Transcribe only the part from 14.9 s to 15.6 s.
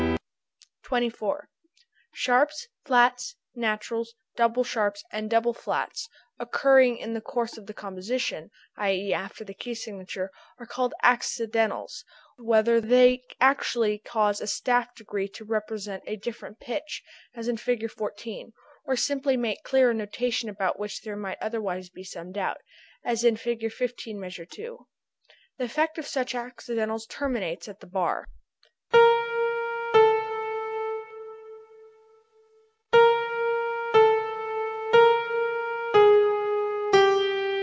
degree to